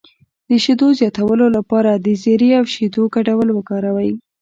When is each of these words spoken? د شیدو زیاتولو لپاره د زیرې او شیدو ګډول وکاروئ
د 0.49 0.51
شیدو 0.63 0.87
زیاتولو 0.99 1.45
لپاره 1.57 1.91
د 1.95 2.07
زیرې 2.21 2.49
او 2.59 2.65
شیدو 2.73 3.03
ګډول 3.15 3.47
وکاروئ 3.53 4.11